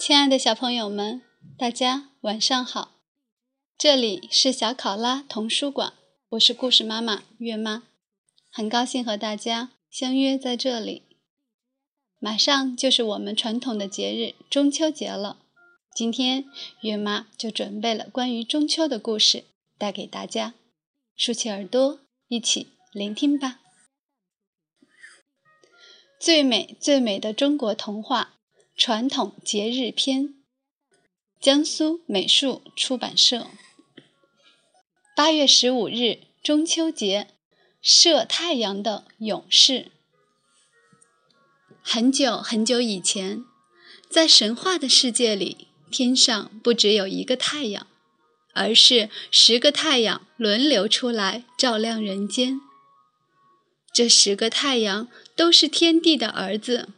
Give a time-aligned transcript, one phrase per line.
[0.00, 1.20] 亲爱的小朋友们，
[1.58, 2.92] 大家晚上好！
[3.76, 5.92] 这里是小考拉童书馆，
[6.30, 7.82] 我是故事妈妈月妈，
[8.50, 11.02] 很高兴和大家相约在这里。
[12.18, 15.36] 马上就是我们传统的节日中秋节了，
[15.94, 16.46] 今天
[16.80, 19.44] 月妈就准备了关于中秋的故事
[19.76, 20.54] 带给大家，
[21.14, 23.60] 竖起耳朵一起聆听吧。
[26.18, 28.38] 最美最美的中国童话。
[28.80, 30.36] 传统节日篇，
[31.38, 33.48] 江苏美术出版社。
[35.14, 37.28] 八月十五日，中秋节，
[37.82, 39.92] 射太阳的勇士。
[41.82, 43.44] 很久很久以前，
[44.08, 47.86] 在神话的世界里，天上不只有一个太阳，
[48.54, 52.58] 而是十个太阳轮流出来照亮人间。
[53.92, 56.88] 这十个太阳都是天帝的儿子。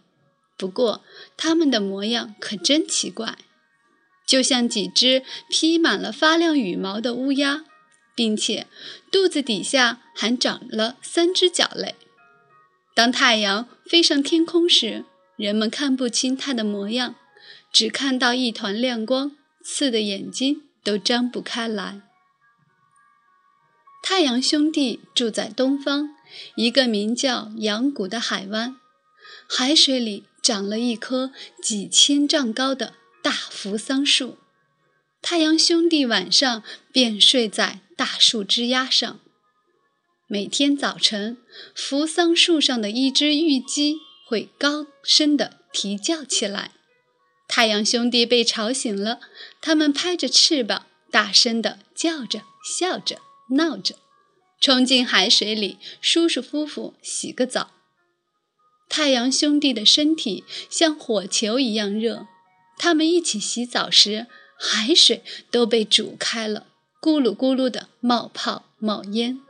[0.57, 1.03] 不过，
[1.37, 3.39] 它们的模样可真奇怪，
[4.27, 7.65] 就像几只披满了发亮羽毛的乌鸦，
[8.15, 8.67] 并且
[9.11, 11.97] 肚子底下还长了三只脚嘞。
[12.95, 15.05] 当太阳飞上天空时，
[15.37, 17.17] 人们看不清它的模样，
[17.73, 22.03] 只看到一团亮光，刺的眼睛都张不开来。
[24.03, 26.11] 太阳兄弟住在东方
[26.57, 28.77] 一个名叫阳谷的海湾，
[29.49, 30.25] 海水里。
[30.43, 34.39] 长了一棵几千丈高的大扶桑树，
[35.23, 39.21] 太阳兄弟晚上便睡在大树枝丫上。
[40.27, 41.39] 每天早晨，
[41.75, 46.73] 扶桑树上的一只玉鸡会高声地啼叫起来。
[47.47, 49.21] 太阳兄弟被吵醒了，
[49.61, 53.21] 他们拍着翅膀，大声地叫着、笑着、
[53.51, 53.97] 闹着，
[54.59, 57.71] 冲进海水里，舒舒服服洗个澡。
[58.95, 62.27] 太阳兄弟的身体像火球一样热，
[62.77, 64.27] 他们一起洗澡时，
[64.59, 66.67] 海水都被煮开了，
[67.01, 69.41] 咕噜咕噜的冒泡冒烟。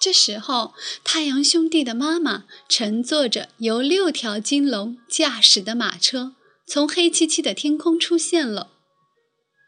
[0.00, 0.74] 这时候，
[1.04, 6.34] 太阳兄弟的妈妈乘坐着由六条金龙驾驶的马车，
[6.66, 8.72] 从黑漆漆的天空出现了。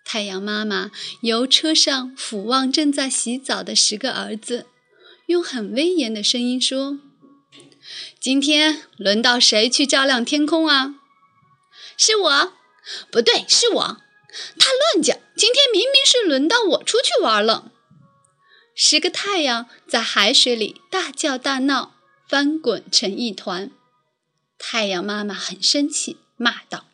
[0.04, 0.90] 太阳妈妈
[1.20, 4.66] 由车上俯望正在洗澡的十个儿子，
[5.26, 6.98] 用很威严的声音说。
[8.22, 10.94] 今天轮到谁去照亮天空啊？
[11.96, 12.52] 是我，
[13.10, 13.96] 不对，是我。
[14.56, 15.18] 他乱讲！
[15.36, 17.72] 今天明明是轮到我出去玩了。
[18.76, 21.96] 十个太阳在海水里大叫大闹，
[22.28, 23.72] 翻滚成一团。
[24.56, 26.84] 太阳妈妈很生气，骂道：“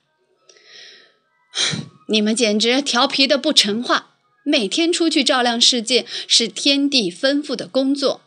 [2.08, 4.14] 你们简直调皮的不成话！
[4.44, 8.22] 每天出去照亮世界是天地吩咐的工作，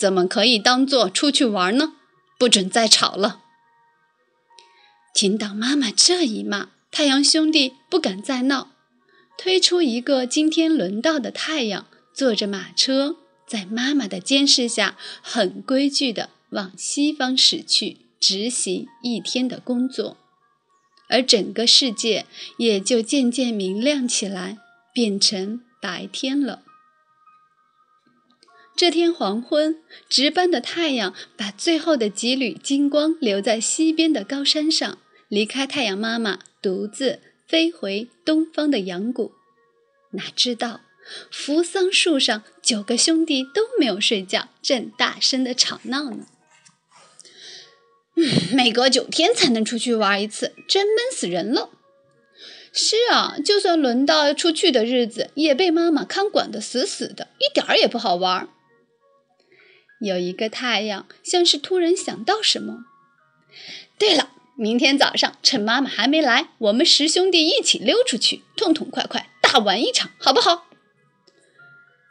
[0.00, 1.92] 怎么可以当做出去玩呢？”
[2.38, 3.40] 不准再吵了！
[5.14, 8.72] 听到妈妈这一骂，太阳兄弟不敢再闹，
[9.38, 13.16] 推出一个今天轮到的太阳，坐着马车，
[13.46, 20.18] 在妈妈的监视下，很规矩地往西方驶去，执行一天的工作，
[21.08, 22.26] 而整个世界
[22.58, 24.58] 也就渐渐明亮起来，
[24.92, 26.64] 变成白天了。
[28.76, 34.98] 这天黄昏，值班的太阳把最后的几缕金光留在西边的高山上，
[35.28, 39.32] 离开太阳妈妈，独自飞回东方的阳谷。
[40.10, 40.82] 哪知道，
[41.30, 46.26] 扶桑树上九个兄弟都没有睡觉，正大声的吵闹呢。
[48.16, 51.70] 嗯，每隔九天才能出去玩一次，真闷死人了。
[52.74, 58.50] 是啊，就算轮到出去的日子，也被妈妈看管得死死的，一点儿也不好玩。
[60.00, 62.84] 有一个太阳，像是突然想到什么。
[63.98, 70.66] 对了，明天早上趁妈妈还没来，我们十兄弟一起溜出去，痛痛快快大玩一场，好不好？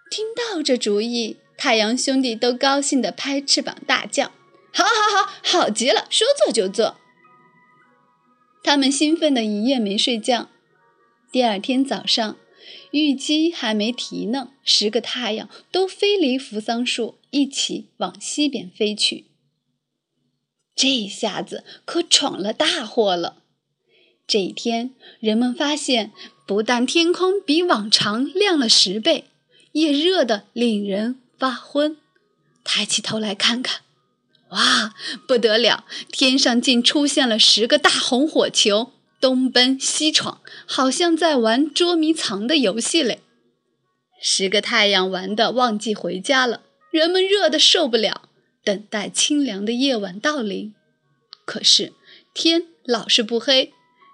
[0.10, 4.31] 听到这主意，太阳兄弟都高兴地拍翅膀大叫
[4.74, 6.07] ：“好，好，好，好极了！
[6.10, 6.98] 说做就做。”
[8.63, 10.50] 他们兴奋的一夜没睡觉。
[11.31, 12.38] 第二天早上。
[12.91, 19.25] 玉鸡还没啼呢，十个太阳都飞离扶桑树，一起往西边飞去。
[20.75, 23.38] 这下子可闯了大祸了。
[24.27, 26.12] 这一天，人们发现，
[26.47, 29.25] 不但天空比往常亮了十倍，
[29.73, 31.97] 也热得令人发昏。
[32.63, 33.81] 抬起头来看看，
[34.50, 34.95] 哇，
[35.27, 35.85] 不得了！
[36.12, 38.91] 天上竟出现了十个大红火球。
[39.25, 43.22] 东奔西闯，好像在玩捉迷藏的游戏嘞。
[44.22, 46.62] 十个太阳玩的忘记回家了，
[46.92, 48.30] 人们热得受不了，
[48.63, 50.75] 等待清凉的夜晚到临。
[51.44, 51.94] 可是
[52.36, 53.74] 天老是不黑，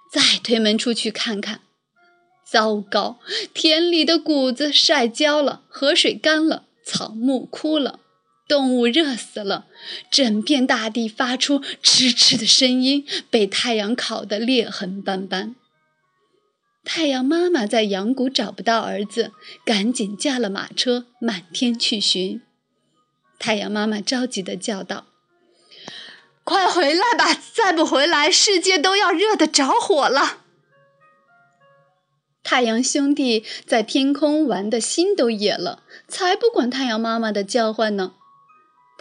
[0.10, 1.60] 再推门出去看看。
[2.50, 3.20] 糟糕，
[3.54, 8.00] 田里的谷子晒焦了，河水干了，草木枯了，
[8.52, 9.68] 动物热死了，
[10.12, 15.56] 整片大地发出嗤嗤的声音，被太阳烤得裂痕斑斑。
[16.84, 19.32] 太阳妈妈在阳谷找不到儿子，
[19.64, 22.42] 赶紧驾了马车满天去寻。
[23.40, 25.06] 太阳妈妈着急地叫道
[26.44, 27.34] ：“快回来吧！
[27.54, 30.40] 再不回来，世界都要热得着火了！”
[32.44, 38.16] 太阳兄弟在天空玩的心都野了，才不管太阳妈妈的叫唤呢。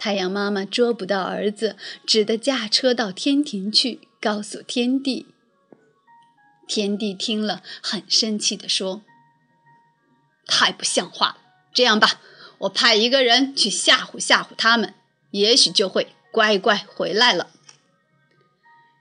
[0.03, 1.77] 太阳妈妈捉不到儿子，
[2.07, 5.27] 只得驾车到天庭去，告诉天帝。
[6.67, 9.03] 天帝听了，很生气地说
[10.47, 11.37] ：“太不像话了！
[11.71, 12.19] 这样吧，
[12.61, 14.95] 我派一个人去吓唬吓唬他们，
[15.29, 17.51] 也许就会乖乖回来了。”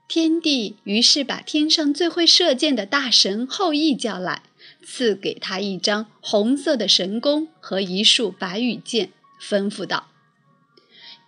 [0.07, 4.43] 天帝于是把天上最会射箭的大神后羿叫来，
[4.85, 9.11] 赐给他一张红色的神弓和一束白羽箭，
[9.41, 10.09] 吩咐道：“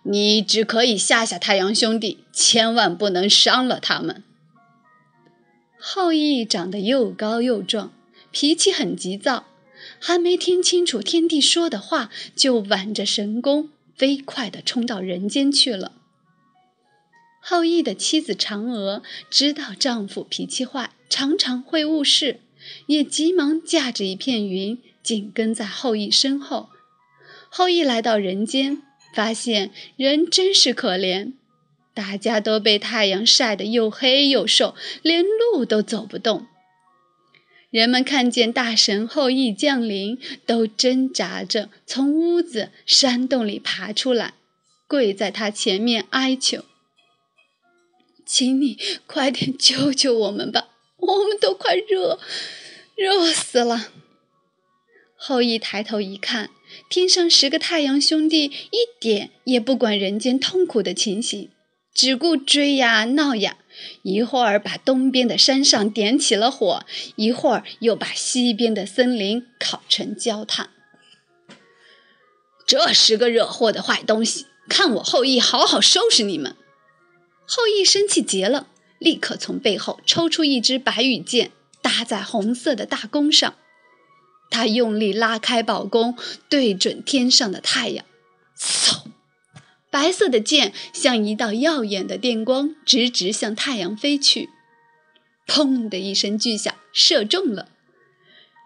[0.03, 4.23] 你只可以吓吓太阳兄弟，千万不能伤了他们。”
[5.79, 7.91] 后羿长得又高又壮，
[8.31, 9.47] 脾气很急躁，
[9.99, 15.91] 还没听清楚天帝说的话，就挽着神弓飞快地冲到人间去了。
[17.41, 22.39] 后羿的妻子嫦娥知道丈夫脾气坏，常常会误事，
[22.87, 26.69] 也急忙驾着一片云，紧跟在后羿身后。
[27.49, 28.81] 后羿来到人间，
[29.13, 31.33] 发现人真是可怜，
[31.93, 36.47] 大家都被太阳晒得又黑又瘦，连路都走不动。
[37.69, 44.33] 人们看见大神后羿降临，都挣扎着从屋子、山洞里爬出来，
[44.87, 46.65] 跪在他前面哀求。
[48.25, 52.19] 请你快点救救我们吧，我们都快热
[52.95, 53.91] 热死了。
[55.25, 56.49] 后羿抬头一看，
[56.89, 61.49] 天上十个太阳兄弟一点也不管人间痛苦的情形，
[61.93, 63.55] 只顾追呀闹呀，
[64.01, 66.85] 一会儿把东边的山上点起了火，
[67.15, 70.71] 一会儿又把西边的森林烤成焦炭。
[72.67, 76.57] 这十个惹祸的坏东西，看我后羿好好收拾你们！
[77.45, 78.67] 后羿生气极了，
[78.99, 83.55] 立刻从背后抽出一支白羽箭，搭在红色的大弓上。
[84.53, 86.15] 他用力拉开宝弓，
[86.47, 88.05] 对准天上的太阳，
[88.55, 89.07] 嗖！
[89.89, 94.49] 白色的箭像一道耀眼的电光，直直向太阳飞去。
[95.47, 97.69] 砰的一声巨响，射中了。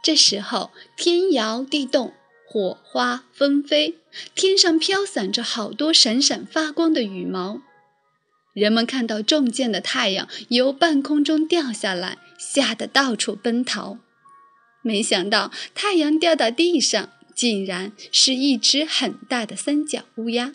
[0.03, 2.13] 这时候，天摇地动，
[2.45, 3.95] 火花纷飞，
[4.35, 7.61] 天上飘散着好多闪闪发光的羽毛。
[8.53, 13.99] 人们看到中箭的太阳由半空中掉下来，吓得到处奔逃。
[14.87, 20.53] 没想到太阳掉到地上，竟然是一只很大的三角乌鸦。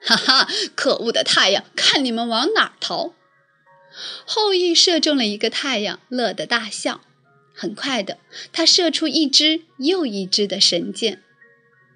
[0.00, 3.12] 哈哈，可恶的太阳，看你们往哪儿逃！
[4.24, 7.00] 后羿射中了一个太阳，乐得大笑。
[7.52, 8.18] 很快的，
[8.52, 11.22] 他射出一支又一支的神箭。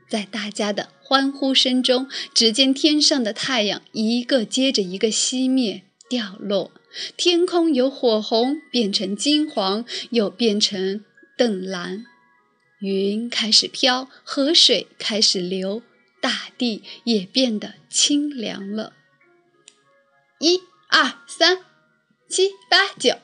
[0.08, 6.72] 在大家的欢呼声中，只见天上的太阳一个接着一个熄灭掉落，
[7.16, 11.04] 天空由火红变成金黄，又变成
[11.36, 12.04] 靛蓝，
[12.80, 15.82] 云开始飘，河水开始流，
[16.20, 18.94] 大地也变得清凉了。
[20.38, 21.64] 一二三，
[22.28, 23.18] 七八九，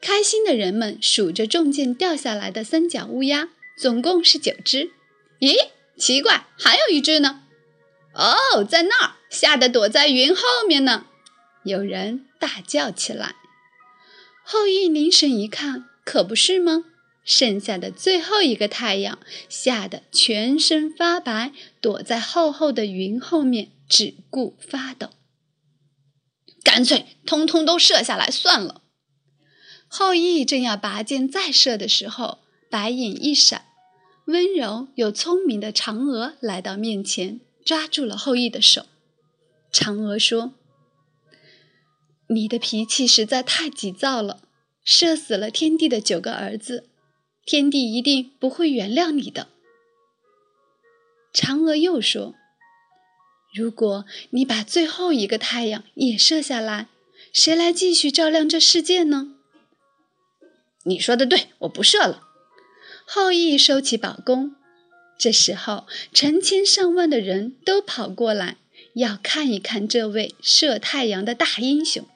[0.00, 4.90] 开心的人们数着中箭掉下来的三角乌鸦，总共是九只。
[5.40, 5.56] 咦？
[5.96, 7.42] 奇怪，还有一只呢！
[8.14, 11.06] 哦，在那儿，吓得躲在云后面呢。
[11.64, 13.36] 有人大叫起来。
[14.44, 16.84] 后羿凝神一看，可不是吗？
[17.24, 25.10] 剩下的最后一个太阳吓得全身发白，躲在厚厚的云后面，只顾发抖。
[26.64, 28.82] 干脆通通都射下来算了。
[29.86, 32.38] 后羿正要拔剑再射的时候，
[32.68, 33.66] 白影一闪。
[34.26, 38.86] 温柔又聪明的嫦娥来到面前，抓住了后羿的手。
[39.72, 40.54] 嫦娥说
[42.34, 44.40] ：“你的脾气实在太急躁了，
[44.84, 46.88] 射死了天帝的九个儿子，
[47.44, 49.48] 天帝一定不会原谅你的。”
[51.32, 52.34] 嫦娥又说
[53.54, 56.88] ：“如果你把最后一个太阳也射下来，
[57.32, 59.34] 谁来继续照亮这世界呢？”
[60.84, 62.28] 你说的对，我不射了。
[63.06, 64.56] 后羿收起宝弓，
[65.18, 68.56] 这时候成千上万的人都跑过来，
[68.94, 72.06] 要看一看这位射太阳的大英雄。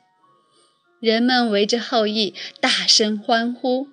[1.00, 3.88] 人们围着后羿大声欢呼：“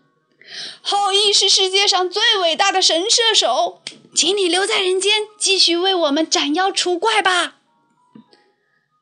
[0.81, 3.81] 后羿是世界上最伟大的神射手，
[4.15, 7.57] 请你留在人间，继续为我们斩妖除怪吧！”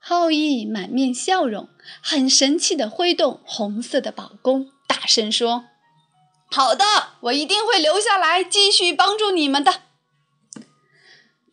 [0.04, 1.70] 后羿满面笑容，
[2.02, 5.66] 很神气地挥动红色的宝弓，大声说
[6.50, 6.84] ：“好的，
[7.22, 9.84] 我一定会留下来，继续帮助你们的。”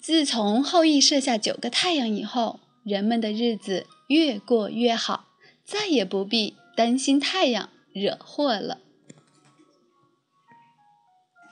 [0.00, 5.26] 自从后羿射下九个太阳以后，人们的日子越过越好，
[5.68, 8.80] 再也不必担心太阳惹祸了。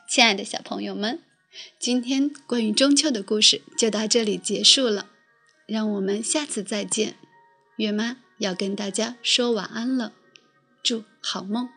[0.08, 1.22] 亲爱的小朋友们，
[1.78, 5.10] 今天关于中秋的故事就到这里结束了，
[5.66, 7.18] 让我们下次再见。
[7.76, 10.14] 月妈要跟大家说晚安了，
[10.82, 11.68] 祝好梦。